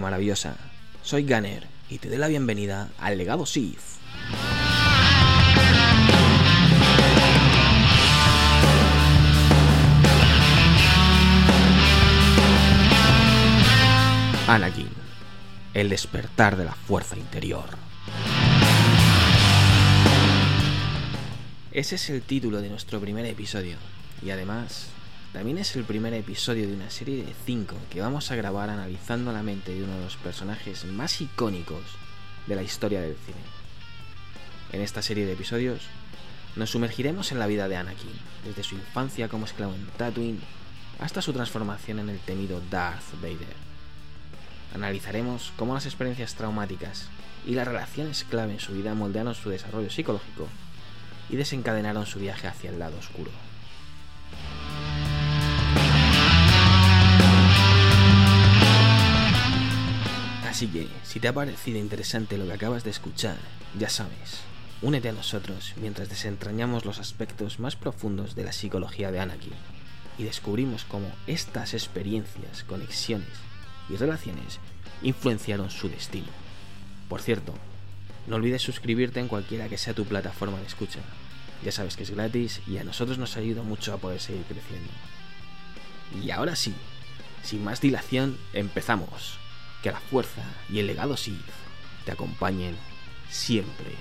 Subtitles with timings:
[0.00, 0.56] maravillosa.
[1.02, 3.80] Soy Gunner y te doy la bienvenida al legado Sith.
[14.48, 14.88] Anakin,
[15.74, 17.64] el despertar de la fuerza interior.
[21.72, 23.76] Ese es el título de nuestro primer episodio
[24.24, 24.88] y además
[25.36, 29.34] también es el primer episodio de una serie de 5 que vamos a grabar analizando
[29.34, 31.82] la mente de uno de los personajes más icónicos
[32.46, 33.36] de la historia del cine.
[34.72, 35.82] En esta serie de episodios
[36.56, 40.40] nos sumergiremos en la vida de Anakin, desde su infancia como esclavo en Tatooine
[41.00, 43.56] hasta su transformación en el temido Darth Vader.
[44.74, 47.10] Analizaremos cómo las experiencias traumáticas
[47.46, 50.48] y las relaciones clave en su vida moldearon su desarrollo psicológico
[51.28, 53.45] y desencadenaron su viaje hacia el lado oscuro.
[60.56, 63.36] Así que, si te ha parecido interesante lo que acabas de escuchar,
[63.78, 64.40] ya sabes,
[64.80, 69.52] únete a nosotros mientras desentrañamos los aspectos más profundos de la psicología de Anakin
[70.16, 73.28] y descubrimos cómo estas experiencias, conexiones
[73.90, 74.58] y relaciones
[75.02, 76.28] influenciaron su destino.
[77.10, 77.52] Por cierto,
[78.26, 81.00] no olvides suscribirte en cualquiera que sea tu plataforma de escucha.
[81.66, 84.88] Ya sabes que es gratis y a nosotros nos ayuda mucho a poder seguir creciendo.
[86.24, 86.72] Y ahora sí,
[87.42, 89.38] sin más dilación, empezamos
[89.82, 91.40] que la fuerza y el legado Sith
[92.04, 92.76] te acompañen
[93.30, 93.94] siempre.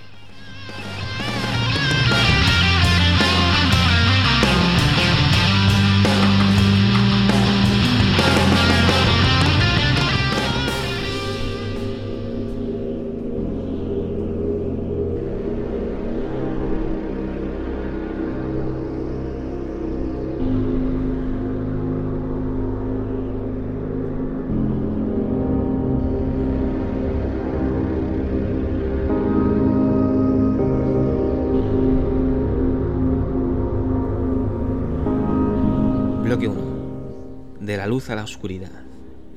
[37.95, 38.73] Luz a la oscuridad.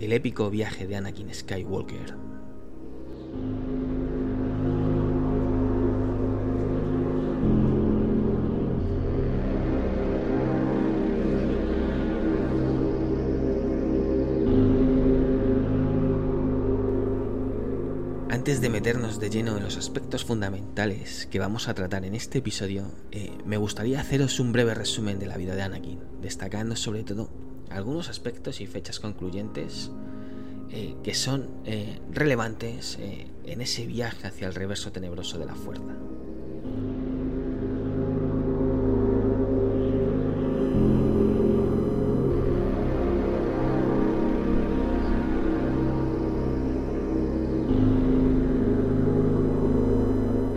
[0.00, 2.16] El épico viaje de Anakin Skywalker.
[18.28, 22.38] Antes de meternos de lleno en los aspectos fundamentales que vamos a tratar en este
[22.38, 27.04] episodio, eh, me gustaría haceros un breve resumen de la vida de Anakin, destacando sobre
[27.04, 27.30] todo
[27.70, 29.90] algunos aspectos y fechas concluyentes
[30.70, 35.96] eh, que son eh, relevantes en ese viaje hacia el reverso tenebroso de la fuerza.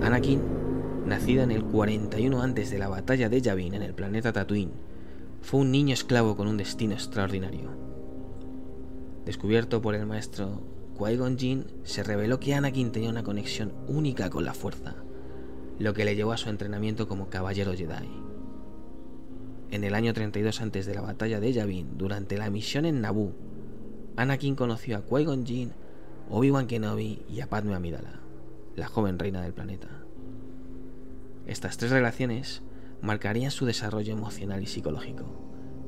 [0.04, 0.42] Anakin,
[1.06, 4.91] nacida en el 41 antes de la batalla de Yavin en el planeta Tatooine,
[5.42, 7.70] fue un niño esclavo con un destino extraordinario.
[9.26, 10.62] Descubierto por el maestro
[10.98, 14.96] Qui-Gon Jinn, se reveló que Anakin tenía una conexión única con la fuerza,
[15.80, 18.10] lo que le llevó a su entrenamiento como caballero Jedi.
[19.72, 23.34] En el año 32 antes de la batalla de Yavin, durante la misión en Naboo,
[24.16, 25.72] Anakin conoció a Qui-Gon Jinn,
[26.30, 28.20] Obi-Wan Kenobi y a Padme Amidala,
[28.76, 29.88] la joven reina del planeta.
[31.48, 32.62] Estas tres relaciones
[33.02, 35.26] marcarían su desarrollo emocional y psicológico,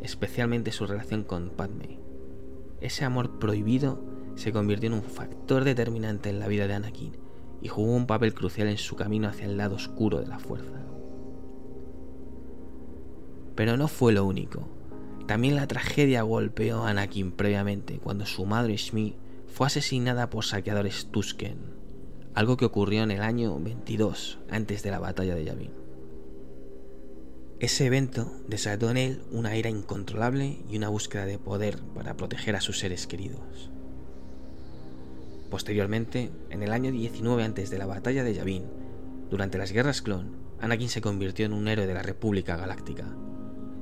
[0.02, 2.00] especialmente su relación con Padme.
[2.82, 4.04] Ese amor prohibido
[4.36, 7.18] se convirtió en un factor determinante en la vida de Anakin
[7.62, 10.82] y jugó un papel crucial en su camino hacia el lado oscuro de la fuerza.
[13.56, 14.68] Pero no fue lo único.
[15.28, 19.16] También la tragedia golpeó a Anakin previamente cuando su madre Shmi
[19.48, 21.58] fue asesinada por saqueadores Tusken,
[22.34, 25.83] algo que ocurrió en el año 22 antes de la batalla de Yavin.
[27.60, 32.56] Ese evento desató en él una ira incontrolable y una búsqueda de poder para proteger
[32.56, 33.72] a sus seres queridos.
[35.50, 38.66] Posteriormente, en el año 19 antes de la batalla de Yavin,
[39.30, 43.06] durante las guerras clon, Anakin se convirtió en un héroe de la República Galáctica.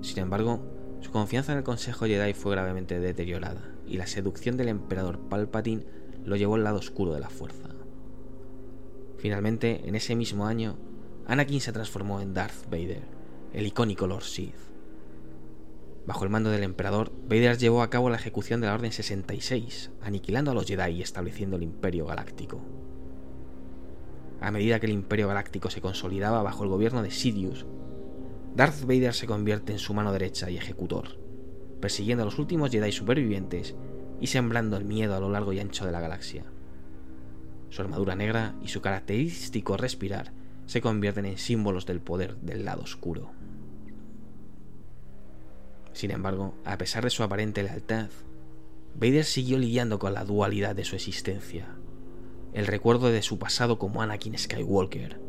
[0.02, 0.62] Sin embargo,
[1.02, 5.86] su confianza en el Consejo Jedi fue gravemente deteriorada y la seducción del emperador Palpatine
[6.24, 7.70] lo llevó al lado oscuro de la fuerza.
[9.18, 10.78] Finalmente, en ese mismo año,
[11.28, 13.04] Anakin se transformó en Darth Vader,
[13.54, 14.56] el icónico Lord Sith.
[16.06, 19.92] Bajo el mando del emperador, Vader llevó a cabo la ejecución de la Orden 66,
[20.02, 22.62] aniquilando a los Jedi y estableciendo el Imperio Galáctico.
[24.40, 27.66] A medida que el Imperio Galáctico se consolidaba bajo el gobierno de Sidious,
[28.56, 31.20] Darth Vader se convierte en su mano derecha y ejecutor,
[31.80, 33.76] persiguiendo a los últimos Jedi supervivientes
[34.20, 36.46] y sembrando el miedo a lo largo y ancho de la galaxia.
[37.70, 40.34] Su armadura negra y su característico respirar
[40.66, 43.32] se convierten en símbolos del poder del lado oscuro.
[45.94, 48.10] Sin embargo, a pesar de su aparente lealtad,
[48.96, 51.68] Vader siguió lidiando con la dualidad de su existencia,
[52.54, 55.20] el recuerdo de su pasado como Anakin Skywalker,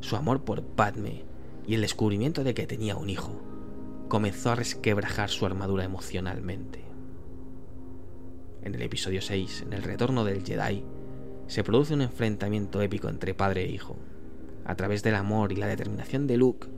[0.00, 1.24] su amor por Padme
[1.66, 3.40] y el descubrimiento de que tenía un hijo,
[4.08, 6.84] comenzó a resquebrajar su armadura emocionalmente.
[8.62, 10.84] En el episodio 6, en el retorno del Jedi,
[11.46, 13.96] se produce un enfrentamiento épico entre padre e hijo.
[14.64, 16.68] A través del amor y la determinación de Luke,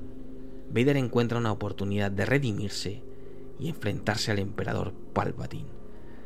[0.68, 3.05] Vader encuentra una oportunidad de redimirse
[3.58, 5.76] y enfrentarse al emperador Palpatine.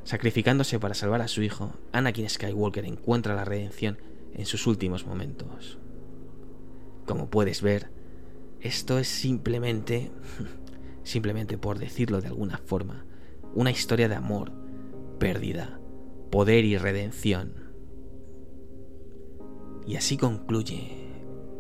[0.05, 3.99] Sacrificándose para salvar a su hijo, Anakin Skywalker encuentra la redención
[4.33, 5.79] en sus últimos momentos.
[7.07, 7.91] Como puedes ver,
[8.61, 10.11] esto es simplemente,
[11.05, 13.05] simplemente por decirlo de alguna forma,
[13.55, 14.53] una historia de amor,
[15.19, 15.81] pérdida,
[16.31, 17.71] poder y redención.
[19.87, 21.09] Y así concluye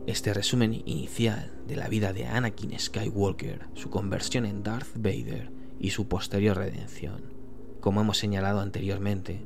[0.06, 5.90] este resumen inicial de la vida de Anakin Skywalker, su conversión en Darth Vader y
[5.90, 7.22] su posterior redención.
[7.80, 9.40] Como hemos señalado anteriormente,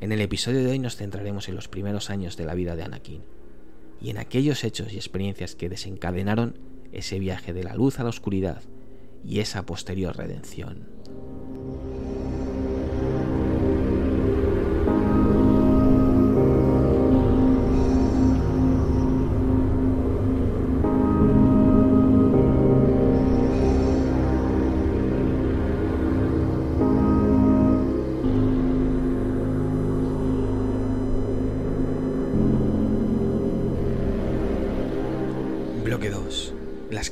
[0.00, 2.82] en el episodio de hoy nos centraremos en los primeros años de la vida de
[2.82, 3.22] Anakin
[4.00, 6.58] y en aquellos hechos y experiencias que desencadenaron
[6.92, 8.62] ese viaje de la luz a la oscuridad
[9.24, 10.93] y esa posterior redención.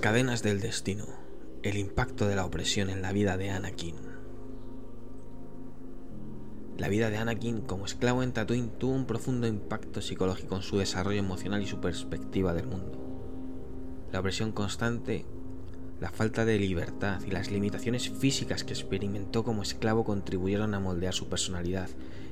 [0.02, 1.04] Cadenas del destino.
[1.62, 3.94] El impacto de la opresión en la vida de Anakin.
[6.76, 10.76] La vida de Anakin como esclavo en Tatooine tuvo un profundo impacto psicológico en su
[10.76, 12.98] desarrollo emocional y su perspectiva del mundo.
[14.10, 15.24] La opresión constante,
[16.00, 21.14] la falta de libertad y las limitaciones físicas que experimentó como esclavo contribuyeron a moldear
[21.14, 21.88] su personalidad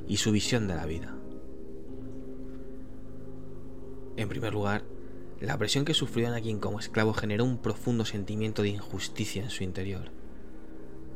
[0.09, 1.15] y su visión de la vida.
[4.17, 4.83] En primer lugar,
[5.41, 9.65] la presión que sufrió Anakin como esclavo generó un profundo sentimiento de injusticia en su
[9.65, 10.11] interior.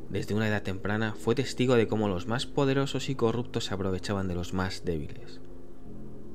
[0.09, 4.29] Desde una edad temprana fue testigo de cómo los más poderosos y corruptos se aprovechaban
[4.29, 5.41] de los más débiles.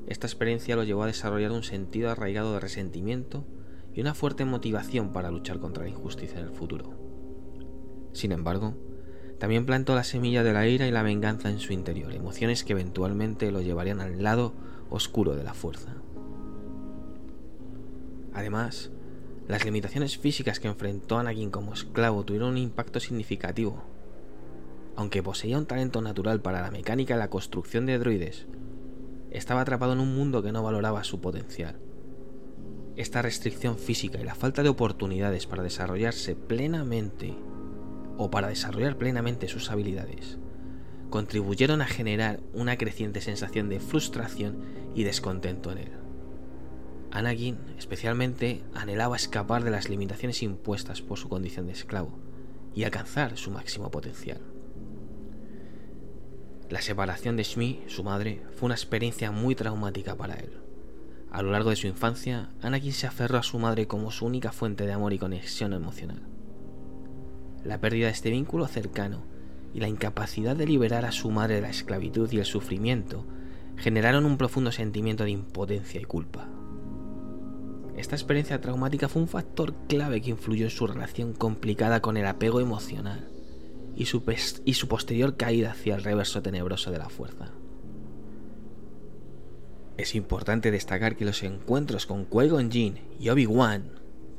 [0.07, 3.45] Esta experiencia lo llevó a desarrollar un sentido arraigado de resentimiento
[3.93, 6.93] y una fuerte motivación para luchar contra la injusticia en el futuro.
[8.13, 8.75] Sin embargo,
[9.39, 12.73] también plantó la semilla de la ira y la venganza en su interior, emociones que
[12.73, 14.53] eventualmente lo llevarían al lado
[14.89, 15.95] oscuro de la fuerza.
[18.33, 18.91] Además,
[19.47, 23.83] las limitaciones físicas que enfrentó Anakin como esclavo tuvieron un impacto significativo.
[24.95, 28.47] Aunque poseía un talento natural para la mecánica y la construcción de droides,
[29.31, 31.79] estaba atrapado en un mundo que no valoraba su potencial.
[32.95, 37.35] Esta restricción física y la falta de oportunidades para desarrollarse plenamente
[38.17, 40.37] o para desarrollar plenamente sus habilidades
[41.09, 44.57] contribuyeron a generar una creciente sensación de frustración
[44.95, 45.98] y descontento en él.
[47.11, 52.19] Anakin especialmente anhelaba escapar de las limitaciones impuestas por su condición de esclavo
[52.75, 54.39] y alcanzar su máximo potencial.
[56.69, 60.51] La separación de Shmi, su madre, fue una experiencia muy traumática para él.
[61.31, 64.51] A lo largo de su infancia, Anakin se aferró a su madre como su única
[64.51, 66.21] fuente de amor y conexión emocional.
[67.63, 69.23] La pérdida de este vínculo cercano
[69.73, 73.25] y la incapacidad de liberar a su madre de la esclavitud y el sufrimiento
[73.77, 76.47] generaron un profundo sentimiento de impotencia y culpa.
[77.99, 82.27] Esta experiencia traumática fue un factor clave que influyó en su relación complicada con el
[82.27, 83.27] apego emocional
[83.93, 84.23] y su,
[84.63, 87.51] y su posterior caída hacia el reverso tenebroso de la fuerza.
[89.97, 92.71] Es importante destacar que los encuentros con Qui-Gon
[93.19, 93.91] y Obi-Wan,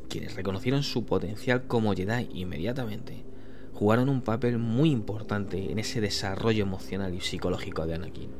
[0.08, 3.26] quienes reconocieron su potencial como Jedi inmediatamente,
[3.74, 8.30] jugaron un papel muy importante en ese desarrollo emocional y psicológico de Anakin.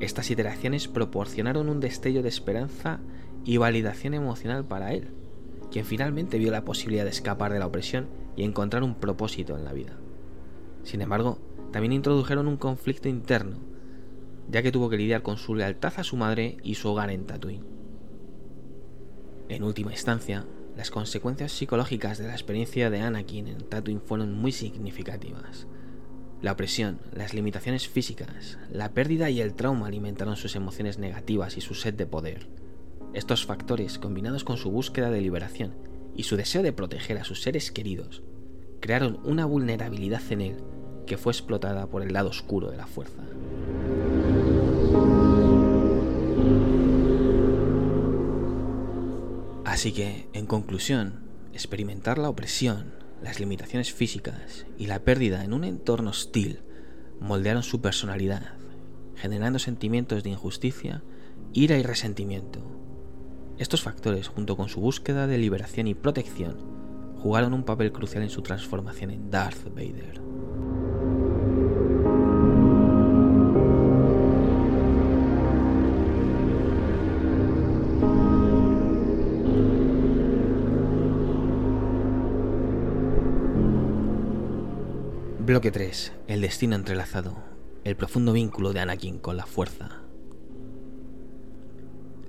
[0.00, 3.00] Estas iteraciones proporcionaron un destello de esperanza
[3.44, 5.08] y validación emocional para él,
[5.70, 9.64] quien finalmente vio la posibilidad de escapar de la opresión y encontrar un propósito en
[9.64, 9.96] la vida.
[10.82, 11.38] Sin embargo,
[11.72, 13.58] también introdujeron un conflicto interno,
[14.50, 17.26] ya que tuvo que lidiar con su lealtad a su madre y su hogar en
[17.26, 17.64] Tatooine.
[19.48, 20.46] En última instancia,
[20.76, 25.66] las consecuencias psicológicas de la experiencia de Anakin en Tatooine fueron muy significativas.
[26.42, 31.60] La opresión, las limitaciones físicas, la pérdida y el trauma alimentaron sus emociones negativas y
[31.60, 32.46] su sed de poder.
[33.14, 35.72] Estos factores, combinados con su búsqueda de liberación
[36.16, 38.24] y su deseo de proteger a sus seres queridos,
[38.80, 40.56] crearon una vulnerabilidad en él
[41.06, 43.22] que fue explotada por el lado oscuro de la fuerza.
[49.64, 51.20] Así que, en conclusión,
[51.52, 56.62] experimentar la opresión, las limitaciones físicas y la pérdida en un entorno hostil
[57.20, 58.54] moldearon su personalidad,
[59.14, 61.02] generando sentimientos de injusticia,
[61.52, 62.83] ira y resentimiento.
[63.56, 66.56] Estos factores, junto con su búsqueda de liberación y protección,
[67.22, 70.20] jugaron un papel crucial en su transformación en Darth Vader.
[85.38, 86.12] Bloque 3.
[86.26, 87.36] El destino entrelazado.
[87.84, 90.03] El profundo vínculo de Anakin con la fuerza.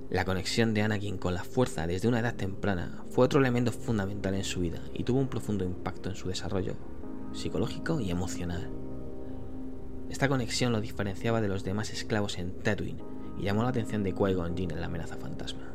[0.08, 4.34] La conexión de Anakin con la fuerza desde una edad temprana fue otro elemento fundamental
[4.34, 6.76] en su vida y tuvo un profundo impacto en su desarrollo
[7.32, 8.70] psicológico y emocional.
[10.08, 13.02] Esta conexión lo diferenciaba de los demás esclavos en Tatooine
[13.36, 15.72] y llamó la atención de Qui-Gon Jinn en la amenaza fantasma.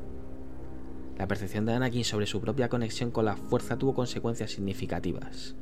[1.18, 5.56] La percepción de Anakin sobre su propia conexión con la fuerza tuvo consecuencias significativas.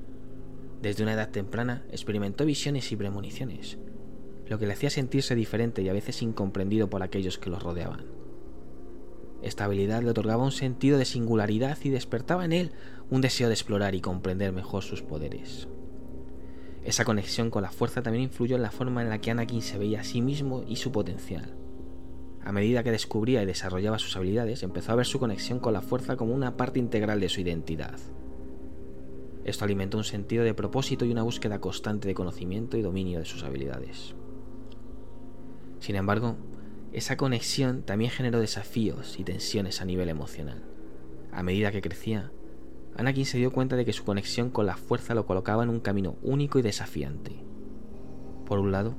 [0.80, 3.80] Desde una edad temprana experimentó visiones y premoniciones,
[4.48, 8.19] lo que le hacía sentirse diferente y a veces incomprendido por aquellos que lo rodeaban.
[9.42, 12.72] Esta habilidad le otorgaba un sentido de singularidad y despertaba en él
[13.10, 15.68] un deseo de explorar y comprender mejor sus poderes.
[16.84, 19.78] Esa conexión con la fuerza también influyó en la forma en la que Anakin se
[19.78, 21.54] veía a sí mismo y su potencial.
[22.44, 25.82] A medida que descubría y desarrollaba sus habilidades, empezó a ver su conexión con la
[25.82, 28.00] fuerza como una parte integral de su identidad.
[29.44, 33.26] Esto alimentó un sentido de propósito y una búsqueda constante de conocimiento y dominio de
[33.26, 34.16] sus habilidades.
[35.80, 36.36] Sin embargo,
[36.92, 40.64] esa conexión también generó desafíos y tensiones a nivel emocional.
[41.32, 42.32] A medida que crecía,
[42.96, 45.80] Anakin se dio cuenta de que su conexión con la fuerza lo colocaba en un
[45.80, 47.36] camino único y desafiante.
[48.46, 48.96] Por un lado,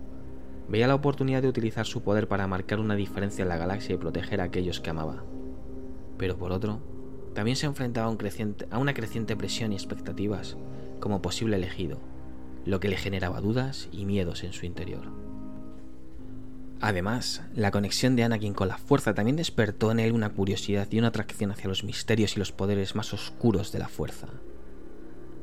[0.68, 3.98] veía la oportunidad de utilizar su poder para marcar una diferencia en la galaxia y
[3.98, 5.24] proteger a aquellos que amaba.
[6.16, 6.80] Pero por otro,
[7.34, 10.56] también se enfrentaba a, a una creciente presión y expectativas
[11.00, 11.98] como posible elegido,
[12.64, 15.29] lo que le generaba dudas y miedos en su interior.
[16.80, 20.98] Además, la conexión de Anakin con la fuerza también despertó en él una curiosidad y
[20.98, 24.28] una atracción hacia los misterios y los poderes más oscuros de la fuerza.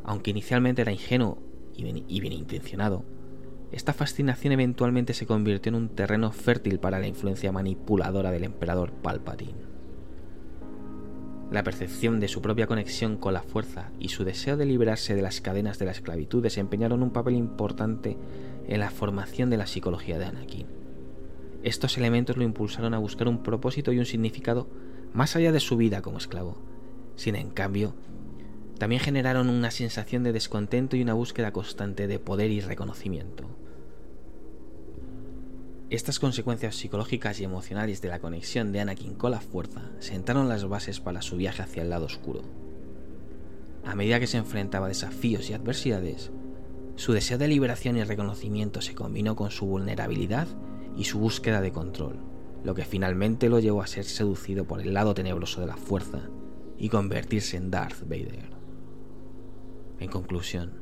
[0.03, 1.38] Aunque inicialmente era ingenuo
[1.75, 1.84] y
[2.22, 3.06] bien, intencionado,
[3.72, 8.91] esta fascinación eventualmente se convirtió en un terreno fértil para la influencia manipuladora del emperador
[8.94, 9.67] Palpatine.
[11.51, 15.22] La percepción de su propia conexión con la fuerza y su deseo de liberarse de
[15.22, 18.17] las cadenas de la esclavitud desempeñaron un papel importante
[18.67, 20.87] en la formación de la psicología de Anakin.
[21.64, 24.70] Estos elementos lo impulsaron a buscar un propósito y un significado
[25.14, 26.58] más allá de su vida como esclavo.
[27.16, 27.96] Sin en cambio,
[28.78, 33.46] también generaron una sensación de descontento y una búsqueda constante de poder y reconocimiento.
[35.90, 40.68] Estas consecuencias psicológicas y emocionales de la conexión de Anakin con la fuerza sentaron las
[40.68, 42.42] bases para su viaje hacia el lado oscuro.
[43.86, 46.30] A medida que se enfrentaba a desafíos y adversidades,
[46.98, 50.48] su deseo de liberación y reconocimiento se combinó con su vulnerabilidad
[50.98, 52.18] y su búsqueda de control,
[52.63, 56.30] lo que finalmente lo llevó a ser seducido por el lado tenebroso de la fuerza
[56.77, 58.50] y convertirse en Darth Vader.
[60.00, 60.82] En conclusión,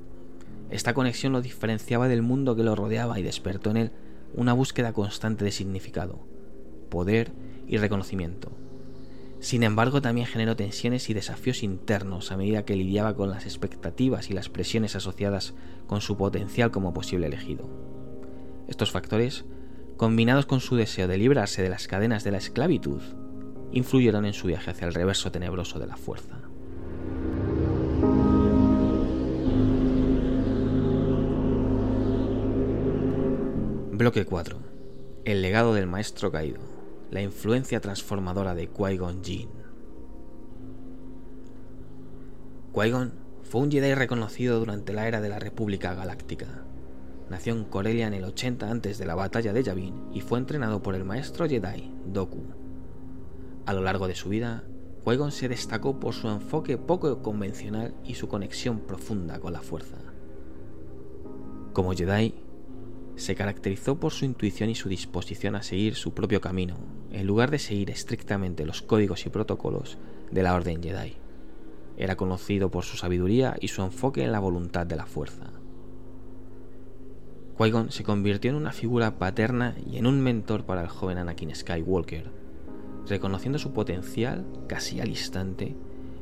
[0.69, 3.91] esta conexión lo diferenciaba del mundo que lo rodeaba y despertó en él
[4.33, 6.25] una búsqueda constante de significado,
[6.89, 7.31] poder
[7.67, 8.51] y reconocimiento.
[9.39, 14.29] Sin embargo, también generó tensiones y desafíos internos a medida que lidiaba con las expectativas
[14.29, 15.53] y las presiones asociadas
[15.87, 17.69] con su potencial como posible elegido.
[18.67, 19.45] Estos factores,
[19.97, 23.01] combinados con su deseo de librarse de las cadenas de la esclavitud,
[23.71, 26.41] influyeron en su viaje hacia el reverso tenebroso de la fuerza.
[33.91, 34.57] Bloque 4.
[35.23, 36.59] El legado del maestro caído.
[37.11, 39.49] La influencia transformadora de Qui-Gon Jinn.
[42.73, 46.64] Qui-Gon fue un Jedi reconocido durante la era de la República Galáctica.
[47.29, 50.83] Nació en Corellia en el 80 antes de la batalla de Yavin y fue entrenado
[50.83, 52.43] por el maestro Jedi, Doku.
[53.65, 54.63] A lo largo de su vida,
[55.03, 59.97] Qui-Gon se destacó por su enfoque poco convencional y su conexión profunda con la fuerza.
[61.73, 62.35] Como Jedi,
[63.15, 66.75] se caracterizó por su intuición y su disposición a seguir su propio camino,
[67.11, 69.97] en lugar de seguir estrictamente los códigos y protocolos
[70.31, 71.17] de la Orden Jedi.
[71.97, 75.54] Era conocido por su sabiduría y su enfoque en la voluntad de la fuerza.
[77.57, 81.55] Qui-Gon se convirtió en una figura paterna y en un mentor para el joven Anakin
[81.55, 82.29] Skywalker,
[83.07, 85.73] reconociendo su potencial casi al instante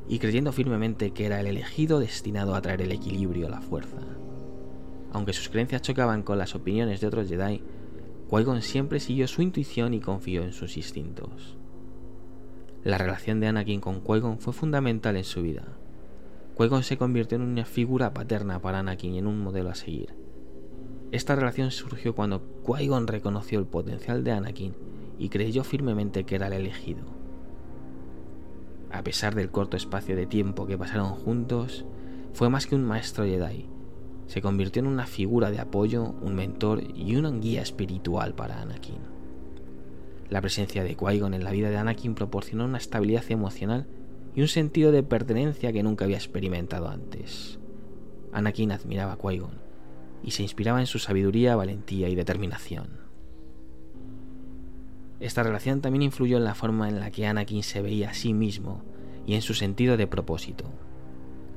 [0.08, 3.98] y creyendo firmemente que era el elegido destinado a traer el equilibrio a la fuerza.
[5.12, 7.64] Aunque sus creencias chocaban con las opiniones de otros Jedi,
[8.30, 11.58] Qui-Gon siempre siguió su intuición y confió en sus instintos.
[12.84, 15.64] La relación de Anakin con Qui-Gon fue fundamental en su vida.
[16.58, 20.23] Qui-Gon se convirtió en una figura paterna para Anakin y en un modelo a seguir.
[21.14, 24.74] Esta relación surgió cuando Qui-Gon reconoció el potencial de Anakin
[25.20, 27.04] y creyó firmemente que era el elegido.
[28.90, 31.86] A pesar del corto espacio de tiempo que pasaron juntos,
[32.34, 33.68] fue más que un maestro Jedi.
[34.26, 38.98] Se convirtió en una figura de apoyo, un mentor y una guía espiritual para Anakin.
[40.32, 43.86] La presencia de Qui-Gon en la vida de Anakin proporcionó una estabilidad emocional
[44.34, 47.60] y un sentido de pertenencia que nunca había experimentado antes.
[48.32, 49.63] Anakin admiraba a Qui-Gon
[50.24, 53.04] y se inspiraba en su sabiduría, valentía y determinación.
[55.20, 58.34] Esta relación también influyó en la forma en la que Anakin se veía a sí
[58.34, 58.84] mismo
[59.26, 60.66] y en su sentido de propósito.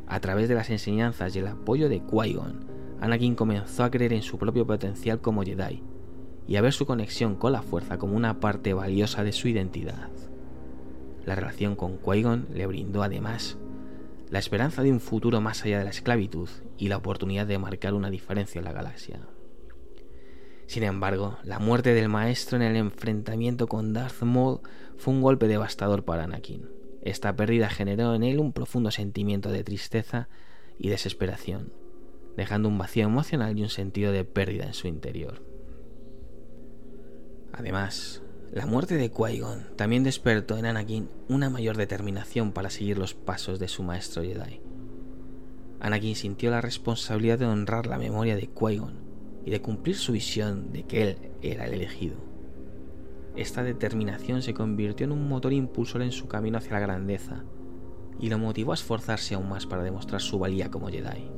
[0.07, 2.65] A través de las enseñanzas y el apoyo de Qui-Gon,
[3.01, 5.83] Anakin comenzó a creer en su propio potencial como Jedi
[6.47, 10.11] y a ver su conexión con la fuerza como una parte valiosa de su identidad.
[11.25, 13.59] La relación con Qui-Gon le brindó además
[14.31, 17.95] la esperanza de un futuro más allá de la esclavitud y la oportunidad de marcar
[17.95, 19.21] una diferencia en la galaxia.
[20.67, 24.61] Sin embargo, la muerte del maestro en el enfrentamiento con Darth Maul
[24.97, 26.69] fue un golpe devastador para Anakin.
[27.03, 30.29] Esta pérdida generó en él un profundo sentimiento de tristeza
[30.77, 31.73] y desesperación,
[32.37, 35.41] dejando un vacío emocional y un sentido de pérdida en su interior.
[37.53, 38.23] Además,
[38.53, 43.59] la muerte de Qui-Gon también despertó en Anakin una mayor determinación para seguir los pasos
[43.59, 44.61] de su maestro Jedi.
[45.81, 48.95] Anakin sintió la responsabilidad de honrar la memoria de Qui-Gon
[49.45, 52.17] y de cumplir su visión de que él era el elegido.
[53.37, 57.45] Esta determinación se convirtió en un motor impulsor en su camino hacia la grandeza
[58.19, 61.31] y lo motivó a esforzarse aún más para demostrar su valía como Jedi.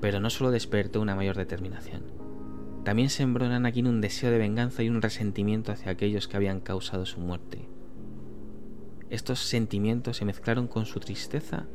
[0.00, 2.02] Pero no solo despertó una mayor determinación,
[2.88, 7.04] también sembró en un deseo de venganza y un resentimiento hacia aquellos que habían causado
[7.04, 7.68] su muerte.
[9.10, 11.66] Estos sentimientos se mezclaron con su tristeza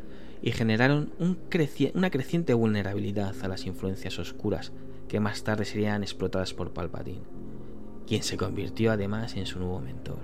[0.42, 4.72] y generaron una creciente vulnerabilidad a las influencias oscuras
[5.08, 7.22] que más tarde serían explotadas por Palpatine,
[8.08, 10.18] quien se convirtió además en su nuevo mentor.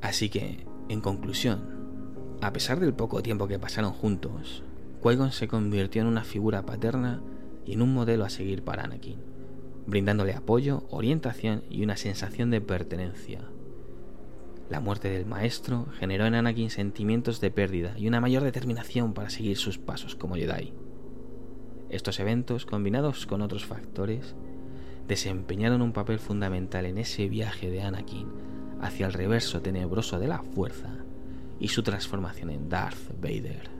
[0.00, 1.75] Así que, en conclusión,
[2.40, 4.62] a pesar del poco tiempo que pasaron juntos,
[5.02, 7.22] Qui-Gon se convirtió en una figura paterna
[7.64, 9.18] y en un modelo a seguir para Anakin,
[9.86, 13.40] brindándole apoyo, orientación y una sensación de pertenencia.
[14.68, 19.30] La muerte del maestro generó en Anakin sentimientos de pérdida y una mayor determinación para
[19.30, 20.74] seguir sus pasos como Jedi.
[21.88, 24.34] Estos eventos, combinados con otros factores,
[25.06, 28.28] desempeñaron un papel fundamental en ese viaje de Anakin
[28.80, 31.05] hacia el reverso tenebroso de la fuerza
[31.58, 33.70] y su transformación en Darth Vader.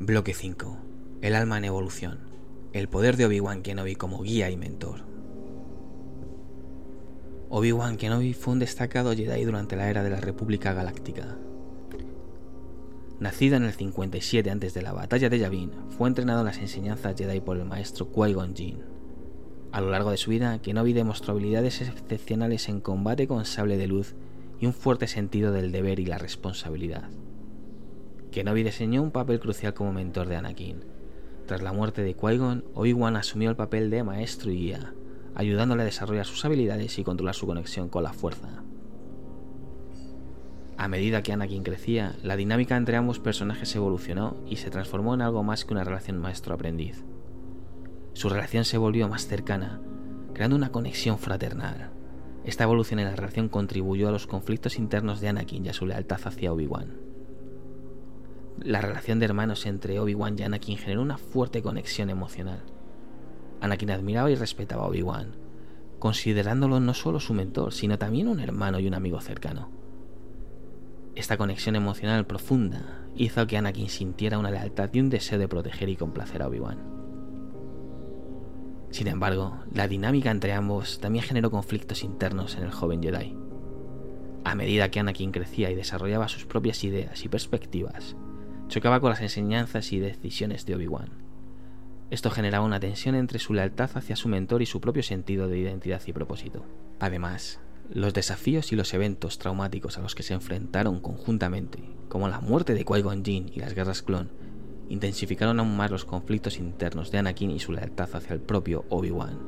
[0.00, 0.78] Bloque 5.
[1.20, 2.20] El alma en evolución.
[2.72, 5.07] El poder de Obi-Wan Kenobi como guía y mentor.
[7.50, 11.38] Obi-Wan Kenobi fue un destacado Jedi durante la era de la República Galáctica.
[13.20, 17.16] Nacido en el 57 antes de la batalla de Yavin, fue entrenado en las enseñanzas
[17.16, 18.82] Jedi por el maestro Qui-Gon Jinn.
[19.72, 23.86] A lo largo de su vida, Kenobi demostró habilidades excepcionales en combate con sable de
[23.86, 24.14] luz
[24.60, 27.08] y un fuerte sentido del deber y la responsabilidad.
[28.30, 30.84] Kenobi diseñó un papel crucial como mentor de Anakin.
[31.46, 34.92] Tras la muerte de Qui-Gon, Obi-Wan asumió el papel de maestro y guía,
[35.34, 38.62] ayudándole a desarrollar sus habilidades y controlar su conexión con la fuerza.
[40.76, 45.22] A medida que Anakin crecía, la dinámica entre ambos personajes evolucionó y se transformó en
[45.22, 47.04] algo más que una relación maestro-aprendiz.
[48.12, 49.80] Su relación se volvió más cercana,
[50.34, 51.90] creando una conexión fraternal.
[52.44, 55.84] Esta evolución en la relación contribuyó a los conflictos internos de Anakin y a su
[55.84, 56.96] lealtad hacia Obi-Wan.
[58.62, 62.62] La relación de hermanos entre Obi-Wan y Anakin generó una fuerte conexión emocional
[63.60, 65.34] Anakin admiraba y respetaba a Obi-Wan,
[65.98, 69.70] considerándolo no solo su mentor, sino también un hermano y un amigo cercano.
[71.16, 75.88] Esta conexión emocional profunda hizo que Anakin sintiera una lealtad y un deseo de proteger
[75.88, 76.78] y complacer a Obi-Wan.
[78.90, 83.36] Sin embargo, la dinámica entre ambos también generó conflictos internos en el joven Jedi.
[84.44, 88.16] A medida que Anakin crecía y desarrollaba sus propias ideas y perspectivas,
[88.68, 91.27] chocaba con las enseñanzas y decisiones de Obi-Wan
[92.10, 95.58] esto generaba una tensión entre su lealtad hacia su mentor y su propio sentido de
[95.58, 96.64] identidad y propósito.
[97.00, 102.40] Además, Los desafíos y los eventos traumáticos a los que se enfrentaron conjuntamente, como la
[102.40, 104.28] muerte de Qui-Gon Jinn y las guerras clon,
[104.90, 109.38] intensificaron aún más los conflictos internos de Anakin y su lealtad hacia el propio Obi-Wan.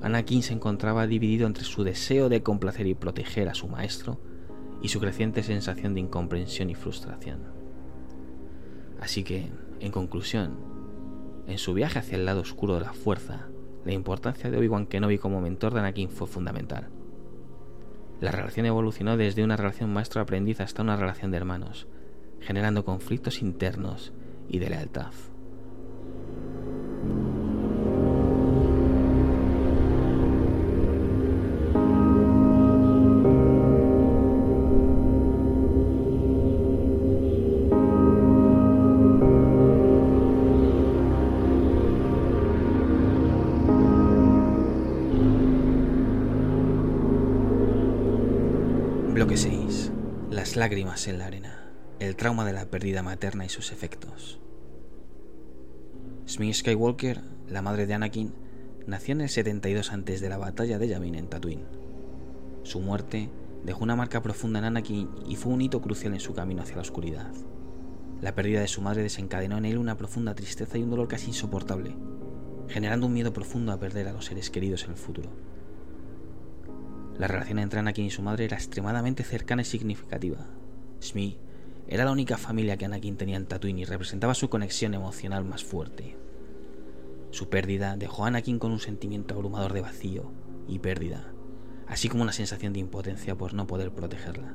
[0.00, 4.18] Anakin se encontraba dividido entre su deseo de complacer y proteger a su maestro
[4.80, 7.42] y su creciente sensación de incomprensión y frustración.
[9.00, 10.56] Así que, en conclusión,
[11.48, 13.48] en su viaje hacia el lado oscuro de la fuerza,
[13.84, 16.90] la importancia de Obi-Wan Kenobi como mentor de Anakin fue fundamental.
[18.20, 21.88] La relación evolucionó desde una relación maestro-aprendiz hasta una relación de hermanos,
[22.40, 24.12] generando conflictos internos
[24.46, 25.12] y de lealtad.
[50.68, 51.64] Lágrimas en la arena.
[51.98, 54.38] El trauma de la pérdida materna y sus efectos.
[56.26, 58.34] Smith Skywalker, la madre de Anakin,
[58.86, 61.64] nació en el 72 antes de la batalla de Yavin en Tatooine.
[62.64, 63.30] Su muerte
[63.64, 66.76] dejó una marca profunda en Anakin y fue un hito crucial en su camino hacia
[66.76, 67.32] la oscuridad.
[68.20, 71.28] La pérdida de su madre desencadenó en él una profunda tristeza y un dolor casi
[71.28, 71.96] insoportable,
[72.68, 75.30] generando un miedo profundo a perder a los seres queridos en el futuro.
[77.16, 80.57] La relación entre Anakin y su madre era extremadamente cercana y significativa.
[81.00, 81.38] Shmi
[81.86, 85.64] era la única familia que Anakin tenía en Tatooine y representaba su conexión emocional más
[85.64, 86.16] fuerte.
[87.30, 90.30] Su pérdida dejó a Anakin con un sentimiento abrumador de vacío
[90.66, 91.32] y pérdida,
[91.86, 94.54] así como una sensación de impotencia por no poder protegerla.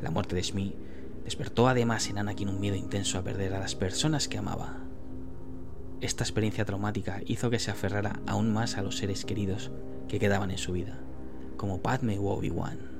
[0.00, 0.76] La muerte de Shmi
[1.24, 4.78] despertó además en Anakin un miedo intenso a perder a las personas que amaba.
[6.00, 9.70] Esta experiencia traumática hizo que se aferrara aún más a los seres queridos
[10.08, 10.98] que quedaban en su vida,
[11.56, 12.91] como Padme u Obi-Wan.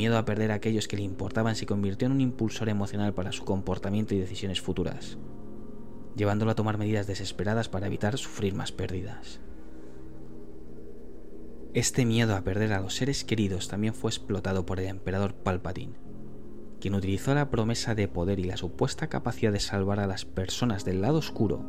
[0.00, 3.32] Miedo a perder a aquellos que le importaban se convirtió en un impulsor emocional para
[3.32, 5.18] su comportamiento y decisiones futuras,
[6.16, 9.42] llevándolo a tomar medidas desesperadas para evitar sufrir más pérdidas.
[11.74, 15.98] Este miedo a perder a los seres queridos también fue explotado por el emperador Palpatine,
[16.80, 20.86] quien utilizó la promesa de poder y la supuesta capacidad de salvar a las personas
[20.86, 21.62] del lado oscuro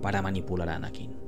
[0.00, 1.18] para manipular a Anakin.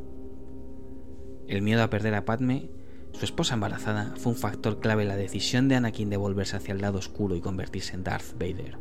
[1.48, 2.70] El miedo a perder a Padme,
[3.12, 6.73] su esposa embarazada, fue un factor clave en la decisión de Anakin de volverse hacia
[6.73, 8.79] el lado oscuro y convertirse en Darth Vader.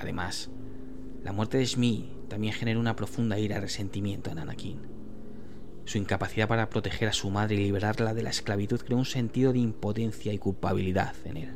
[0.00, 0.50] Además,
[1.22, 4.80] la muerte de Shmi también generó una profunda ira y resentimiento en Anakin.
[5.84, 9.52] Su incapacidad para proteger a su madre y liberarla de la esclavitud creó un sentido
[9.52, 11.50] de impotencia y culpabilidad en él.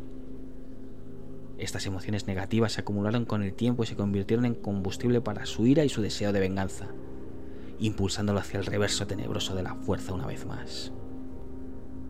[1.59, 5.67] Estas emociones negativas se acumularon con el tiempo y se convirtieron en combustible para su
[5.67, 6.89] ira y su deseo de venganza,
[7.79, 10.93] impulsándolo hacia el reverso tenebroso de la fuerza una vez más.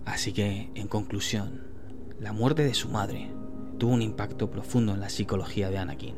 [0.06, 1.64] Así que, en conclusión,
[2.18, 3.30] la muerte de su madre
[3.78, 6.14] tuvo un impacto profundo en la psicología de Anakin.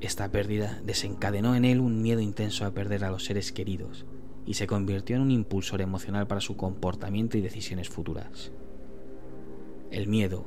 [0.00, 4.06] Esta pérdida desencadenó en él un miedo intenso a perder a los seres queridos
[4.46, 8.52] y se convirtió en un impulsor emocional para su comportamiento y decisiones futuras.
[9.90, 10.46] El miedo,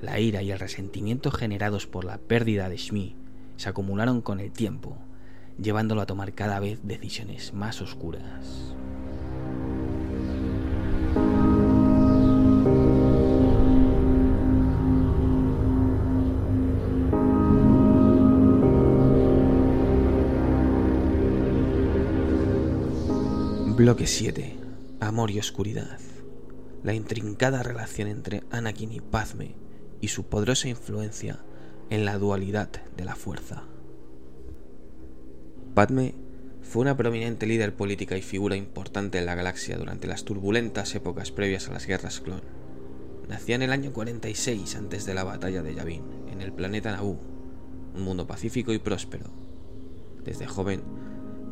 [0.00, 3.16] la ira y el resentimiento generados por la pérdida de Shmi
[3.56, 4.98] se acumularon con el tiempo
[5.58, 8.74] llevándolo a tomar cada vez decisiones más oscuras.
[23.84, 24.56] Bloque 7.
[25.00, 25.98] Amor y oscuridad.
[26.82, 29.56] La intrincada relación entre Anakin y Padme
[30.00, 31.40] y su poderosa influencia
[31.90, 33.64] en la dualidad de la fuerza.
[35.74, 36.14] Padme
[36.62, 41.30] fue una prominente líder política y figura importante en la galaxia durante las turbulentas épocas
[41.30, 42.40] previas a las guerras clon.
[43.28, 47.20] Nacía en el año 46 antes de la batalla de Yavin, en el planeta Naboo,
[47.94, 49.26] un mundo pacífico y próspero.
[50.24, 51.03] Desde joven,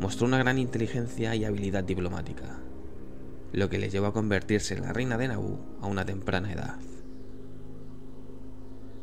[0.03, 2.59] mostró una gran inteligencia y habilidad diplomática,
[3.53, 6.81] lo que le llevó a convertirse en la reina de Naboo a una temprana edad.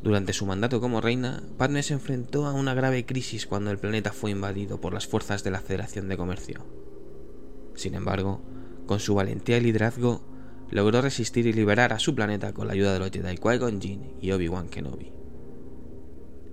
[0.03, 4.11] Durante su mandato como reina, Padme se enfrentó a una grave crisis cuando el planeta
[4.11, 6.65] fue invadido por las fuerzas de la Federación de Comercio.
[7.75, 8.41] Sin embargo,
[8.85, 10.21] con su valentía y liderazgo,
[10.69, 14.15] logró resistir y liberar a su planeta con la ayuda de los Jedi Qui-Gon Jinn
[14.19, 15.13] y Obi-Wan Kenobi.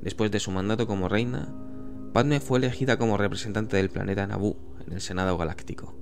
[0.03, 1.53] Después de su mandato como reina,
[2.17, 5.95] Padme fue elegida como representante del planeta Naboo en el Senado Galáctico.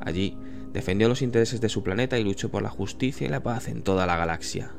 [0.00, 0.38] Allí
[0.72, 3.82] defendió los intereses de su planeta y luchó por la justicia y la paz en
[3.82, 4.70] toda la galaxia.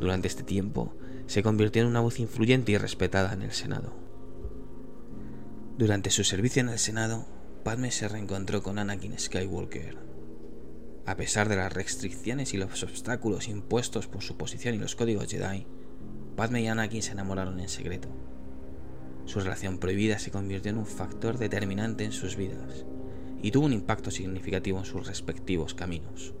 [0.00, 0.96] Durante este tiempo,
[1.28, 3.94] se convirtió en una voz influyente y respetada en el Senado.
[5.78, 7.24] Durante su servicio en el Senado,
[7.62, 9.96] Padme se reencontró con Anakin Skywalker.
[11.06, 15.28] A pesar de las restricciones y los obstáculos impuestos por su posición y los códigos
[15.30, 15.68] Jedi,
[16.34, 18.08] Padme y Anakin se enamoraron en secreto.
[19.24, 22.84] Su relación prohibida se convirtió en un factor determinante en sus vidas
[23.42, 26.34] y tuvo un impacto significativo en sus respectivos caminos.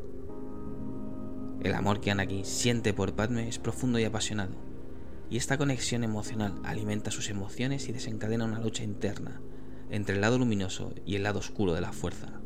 [1.62, 4.54] El amor que Anakin siente por Padme es profundo y apasionado,
[5.30, 9.40] y esta conexión emocional alimenta sus emociones y desencadena una lucha interna
[9.90, 12.40] entre el lado luminoso y el lado oscuro de la fuerza.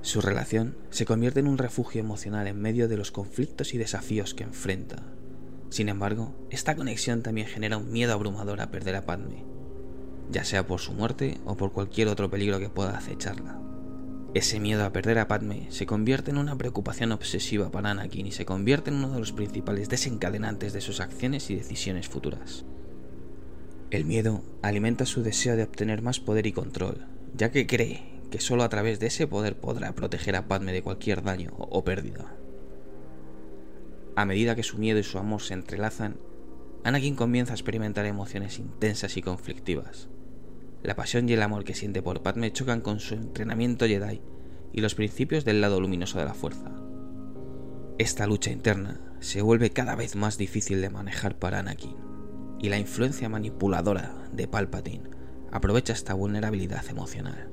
[0.00, 4.32] Su relación se convierte en un refugio emocional en medio de los conflictos y desafíos
[4.32, 5.02] que enfrenta.
[5.70, 9.44] Sin embargo, esta conexión también genera un miedo abrumador a perder a Padme,
[10.30, 13.60] ya sea por su muerte o por cualquier otro peligro que pueda acecharla.
[14.34, 18.32] Ese miedo a perder a Padme se convierte en una preocupación obsesiva para Anakin y
[18.32, 22.64] se convierte en uno de los principales desencadenantes de sus acciones y decisiones futuras.
[23.90, 28.40] El miedo alimenta su deseo de obtener más poder y control, ya que cree que
[28.40, 32.37] solo a través de ese poder podrá proteger a Padme de cualquier daño o pérdida.
[34.18, 36.16] A medida que su miedo y su amor se entrelazan,
[36.82, 40.08] Anakin comienza a experimentar emociones intensas y conflictivas.
[40.82, 44.20] La pasión y el amor que siente por Padme chocan con su entrenamiento Jedi
[44.72, 46.72] y los principios del lado luminoso de la fuerza.
[47.98, 51.94] Esta lucha interna se vuelve cada vez más difícil de manejar para Anakin,
[52.58, 55.10] y la influencia manipuladora de Palpatine
[55.52, 57.52] aprovecha esta vulnerabilidad emocional.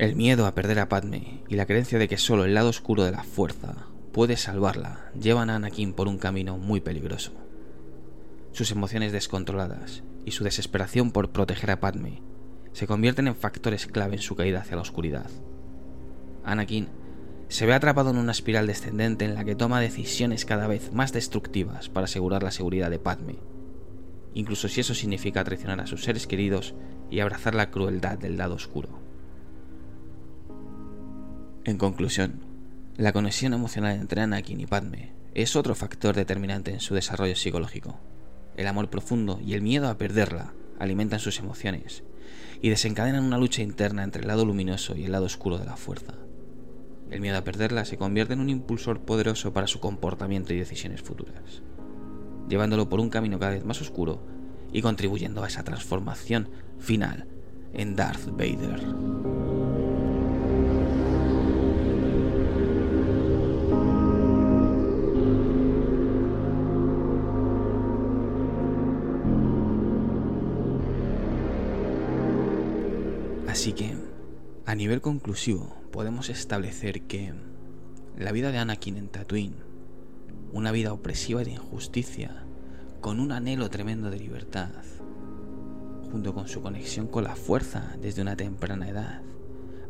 [0.00, 3.04] El miedo a perder a Padme y la creencia de que solo el lado oscuro
[3.04, 3.74] de la fuerza
[4.12, 7.32] puede salvarla llevan a Anakin por un camino muy peligroso.
[8.52, 12.22] Sus emociones descontroladas y su desesperación por proteger a Padme
[12.72, 15.30] se convierten en factores clave en su caída hacia la oscuridad.
[16.44, 16.88] Anakin
[17.48, 21.12] se ve atrapado en una espiral descendente en la que toma decisiones cada vez más
[21.12, 23.36] destructivas para asegurar la seguridad de Padme,
[24.32, 26.74] incluso si eso significa traicionar a sus seres queridos
[27.10, 29.09] y abrazar la crueldad del lado oscuro.
[31.64, 32.40] En conclusión,
[32.96, 38.00] la conexión emocional entre Anakin y Padme es otro factor determinante en su desarrollo psicológico.
[38.56, 42.02] El amor profundo y el miedo a perderla alimentan sus emociones
[42.62, 45.76] y desencadenan una lucha interna entre el lado luminoso y el lado oscuro de la
[45.76, 46.14] fuerza.
[47.10, 51.02] El miedo a perderla se convierte en un impulsor poderoso para su comportamiento y decisiones
[51.02, 51.62] futuras,
[52.48, 54.22] llevándolo por un camino cada vez más oscuro
[54.72, 57.26] y contribuyendo a esa transformación final
[57.74, 59.59] en Darth Vader.
[74.70, 77.34] A nivel conclusivo, podemos establecer que
[78.16, 79.56] la vida de Anakin en Tatooine,
[80.52, 82.44] una vida opresiva de injusticia,
[83.00, 84.70] con un anhelo tremendo de libertad,
[86.12, 89.22] junto con su conexión con la fuerza desde una temprana edad,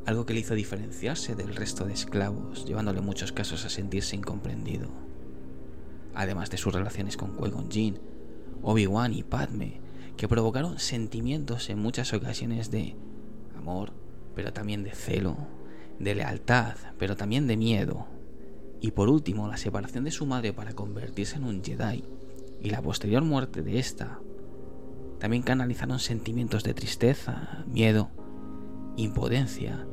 [0.07, 4.17] algo que le hizo diferenciarse del resto de esclavos, llevándole en muchos casos a sentirse
[4.17, 4.89] incomprendido.
[6.15, 7.99] Además de sus relaciones con Qui-Gon Jinn,
[8.63, 9.83] Obi-Wan y Padme,
[10.17, 12.97] que provocaron sentimientos en muchas ocasiones de
[13.59, 13.93] amor,
[14.41, 15.37] pero también de celo,
[15.99, 18.07] de lealtad, pero también de miedo.
[18.81, 22.05] Y por último, la separación de su madre para convertirse en un Jedi
[22.63, 24.19] y la posterior muerte de esta
[25.19, 28.09] también canalizaron sentimientos de tristeza, miedo,
[28.97, 29.87] impotencia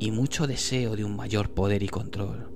[0.00, 2.50] y mucho deseo de un mayor poder y control.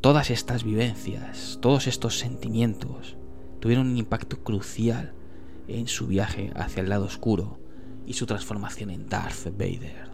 [0.00, 3.16] Todas estas vivencias, todos estos sentimientos
[3.58, 5.12] tuvieron un impacto crucial
[5.66, 7.58] en su viaje hacia el lado oscuro
[8.06, 10.11] y su transformación en Darth Vader.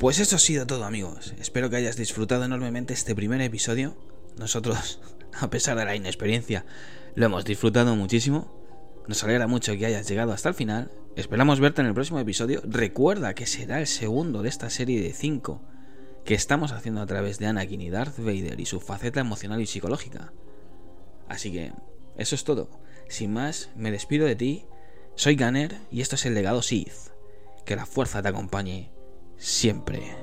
[0.00, 1.34] Pues eso ha sido todo amigos.
[1.38, 3.98] Espero que hayas disfrutado enormemente este primer episodio.
[4.38, 4.98] Nosotros,
[5.38, 6.64] a pesar de la inexperiencia,
[7.14, 8.50] lo hemos disfrutado muchísimo.
[9.08, 10.90] Nos alegra mucho que hayas llegado hasta el final.
[11.16, 12.62] Esperamos verte en el próximo episodio.
[12.64, 15.60] Recuerda que será el segundo de esta serie de 5
[16.24, 19.66] que estamos haciendo a través de Anakin y Darth Vader y su faceta emocional y
[19.66, 20.32] psicológica.
[21.28, 21.72] Así que,
[22.16, 22.70] eso es todo.
[23.10, 24.64] Sin más, me despido de ti.
[25.14, 27.10] Soy Gunner y esto es el legado Sith.
[27.66, 28.98] Que la fuerza te acompañe
[29.40, 30.14] siempre.